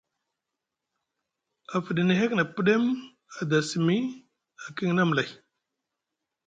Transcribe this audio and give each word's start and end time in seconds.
A 1.73 1.75
fiɗini 1.85 2.13
hek 2.19 2.31
na 2.35 2.43
pɗem, 2.55 2.83
a 3.39 3.41
da 3.49 3.57
simi, 3.69 3.97
a 4.63 4.65
kiŋni 4.75 5.01
amlay. 5.03 5.29